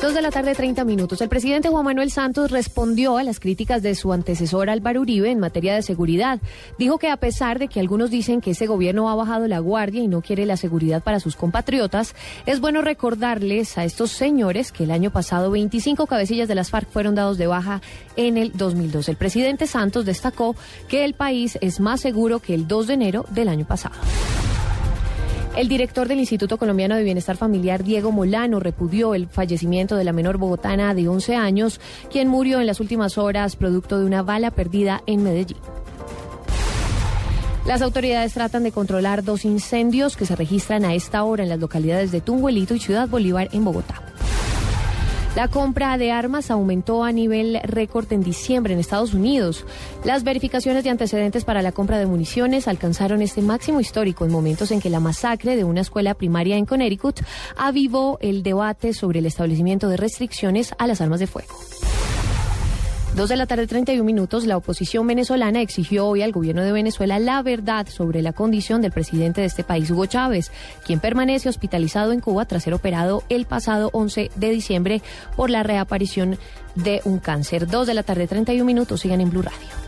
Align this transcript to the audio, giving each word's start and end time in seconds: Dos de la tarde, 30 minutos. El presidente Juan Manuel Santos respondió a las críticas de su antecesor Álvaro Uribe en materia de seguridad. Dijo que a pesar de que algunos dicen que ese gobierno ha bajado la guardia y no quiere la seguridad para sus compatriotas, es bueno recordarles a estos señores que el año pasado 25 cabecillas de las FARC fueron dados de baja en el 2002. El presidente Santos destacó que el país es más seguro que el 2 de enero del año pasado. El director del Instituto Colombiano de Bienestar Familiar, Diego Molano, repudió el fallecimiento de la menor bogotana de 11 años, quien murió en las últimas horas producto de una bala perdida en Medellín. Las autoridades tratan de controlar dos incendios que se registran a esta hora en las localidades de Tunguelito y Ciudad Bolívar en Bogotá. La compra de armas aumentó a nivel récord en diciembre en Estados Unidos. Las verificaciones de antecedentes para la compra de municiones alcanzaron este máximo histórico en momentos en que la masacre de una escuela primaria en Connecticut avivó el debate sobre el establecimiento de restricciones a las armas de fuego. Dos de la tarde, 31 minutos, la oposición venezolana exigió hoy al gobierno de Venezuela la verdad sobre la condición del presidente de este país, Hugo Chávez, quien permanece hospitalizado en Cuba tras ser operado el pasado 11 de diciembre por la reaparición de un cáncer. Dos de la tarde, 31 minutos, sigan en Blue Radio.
Dos 0.00 0.14
de 0.14 0.22
la 0.22 0.30
tarde, 0.30 0.54
30 0.54 0.82
minutos. 0.86 1.20
El 1.20 1.28
presidente 1.28 1.68
Juan 1.68 1.84
Manuel 1.84 2.10
Santos 2.10 2.50
respondió 2.50 3.18
a 3.18 3.22
las 3.22 3.38
críticas 3.38 3.82
de 3.82 3.94
su 3.94 4.14
antecesor 4.14 4.70
Álvaro 4.70 5.02
Uribe 5.02 5.30
en 5.30 5.38
materia 5.38 5.74
de 5.74 5.82
seguridad. 5.82 6.40
Dijo 6.78 6.98
que 6.98 7.10
a 7.10 7.18
pesar 7.18 7.58
de 7.58 7.68
que 7.68 7.80
algunos 7.80 8.10
dicen 8.10 8.40
que 8.40 8.52
ese 8.52 8.66
gobierno 8.66 9.10
ha 9.10 9.14
bajado 9.14 9.46
la 9.46 9.58
guardia 9.58 10.02
y 10.02 10.08
no 10.08 10.22
quiere 10.22 10.46
la 10.46 10.56
seguridad 10.56 11.02
para 11.02 11.20
sus 11.20 11.36
compatriotas, 11.36 12.14
es 12.46 12.60
bueno 12.60 12.80
recordarles 12.80 13.76
a 13.76 13.84
estos 13.84 14.10
señores 14.10 14.72
que 14.72 14.84
el 14.84 14.90
año 14.90 15.10
pasado 15.10 15.50
25 15.50 16.06
cabecillas 16.06 16.48
de 16.48 16.54
las 16.54 16.70
FARC 16.70 16.88
fueron 16.88 17.14
dados 17.14 17.36
de 17.36 17.46
baja 17.46 17.82
en 18.16 18.38
el 18.38 18.52
2002. 18.52 19.06
El 19.06 19.16
presidente 19.16 19.66
Santos 19.66 20.06
destacó 20.06 20.56
que 20.88 21.04
el 21.04 21.12
país 21.12 21.58
es 21.60 21.78
más 21.78 22.00
seguro 22.00 22.38
que 22.38 22.54
el 22.54 22.66
2 22.66 22.86
de 22.86 22.94
enero 22.94 23.26
del 23.28 23.48
año 23.48 23.66
pasado. 23.66 23.96
El 25.56 25.68
director 25.68 26.06
del 26.06 26.20
Instituto 26.20 26.58
Colombiano 26.58 26.94
de 26.94 27.02
Bienestar 27.02 27.36
Familiar, 27.36 27.82
Diego 27.82 28.12
Molano, 28.12 28.60
repudió 28.60 29.14
el 29.14 29.26
fallecimiento 29.28 29.96
de 29.96 30.04
la 30.04 30.12
menor 30.12 30.38
bogotana 30.38 30.94
de 30.94 31.08
11 31.08 31.34
años, 31.34 31.80
quien 32.10 32.28
murió 32.28 32.60
en 32.60 32.66
las 32.66 32.80
últimas 32.80 33.18
horas 33.18 33.56
producto 33.56 33.98
de 33.98 34.06
una 34.06 34.22
bala 34.22 34.52
perdida 34.52 35.02
en 35.06 35.24
Medellín. 35.24 35.58
Las 37.66 37.82
autoridades 37.82 38.32
tratan 38.32 38.62
de 38.62 38.72
controlar 38.72 39.22
dos 39.22 39.44
incendios 39.44 40.16
que 40.16 40.24
se 40.24 40.36
registran 40.36 40.84
a 40.84 40.94
esta 40.94 41.24
hora 41.24 41.42
en 41.42 41.48
las 41.48 41.58
localidades 41.58 42.10
de 42.10 42.20
Tunguelito 42.20 42.74
y 42.74 42.80
Ciudad 42.80 43.08
Bolívar 43.08 43.48
en 43.52 43.64
Bogotá. 43.64 44.09
La 45.36 45.46
compra 45.46 45.96
de 45.96 46.10
armas 46.10 46.50
aumentó 46.50 47.04
a 47.04 47.12
nivel 47.12 47.60
récord 47.62 48.12
en 48.12 48.22
diciembre 48.22 48.74
en 48.74 48.80
Estados 48.80 49.14
Unidos. 49.14 49.64
Las 50.04 50.24
verificaciones 50.24 50.82
de 50.82 50.90
antecedentes 50.90 51.44
para 51.44 51.62
la 51.62 51.70
compra 51.70 51.98
de 51.98 52.06
municiones 52.06 52.66
alcanzaron 52.66 53.22
este 53.22 53.40
máximo 53.40 53.80
histórico 53.80 54.24
en 54.24 54.32
momentos 54.32 54.72
en 54.72 54.80
que 54.80 54.90
la 54.90 54.98
masacre 54.98 55.54
de 55.54 55.62
una 55.62 55.82
escuela 55.82 56.14
primaria 56.14 56.56
en 56.56 56.66
Connecticut 56.66 57.20
avivó 57.56 58.18
el 58.20 58.42
debate 58.42 58.92
sobre 58.92 59.20
el 59.20 59.26
establecimiento 59.26 59.88
de 59.88 59.98
restricciones 59.98 60.74
a 60.78 60.88
las 60.88 61.00
armas 61.00 61.20
de 61.20 61.28
fuego. 61.28 61.54
Dos 63.20 63.28
de 63.28 63.36
la 63.36 63.44
tarde, 63.44 63.66
31 63.66 64.02
minutos, 64.02 64.46
la 64.46 64.56
oposición 64.56 65.06
venezolana 65.06 65.60
exigió 65.60 66.06
hoy 66.06 66.22
al 66.22 66.32
gobierno 66.32 66.62
de 66.62 66.72
Venezuela 66.72 67.18
la 67.18 67.42
verdad 67.42 67.86
sobre 67.86 68.22
la 68.22 68.32
condición 68.32 68.80
del 68.80 68.92
presidente 68.92 69.42
de 69.42 69.46
este 69.46 69.62
país, 69.62 69.90
Hugo 69.90 70.06
Chávez, 70.06 70.50
quien 70.86 71.00
permanece 71.00 71.50
hospitalizado 71.50 72.12
en 72.12 72.20
Cuba 72.20 72.46
tras 72.46 72.62
ser 72.62 72.72
operado 72.72 73.22
el 73.28 73.44
pasado 73.44 73.90
11 73.92 74.30
de 74.36 74.50
diciembre 74.50 75.02
por 75.36 75.50
la 75.50 75.62
reaparición 75.62 76.38
de 76.76 77.02
un 77.04 77.18
cáncer. 77.18 77.66
Dos 77.66 77.86
de 77.86 77.92
la 77.92 78.04
tarde, 78.04 78.26
31 78.26 78.64
minutos, 78.64 79.02
sigan 79.02 79.20
en 79.20 79.28
Blue 79.28 79.42
Radio. 79.42 79.79